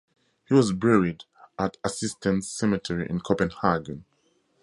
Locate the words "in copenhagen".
3.07-4.05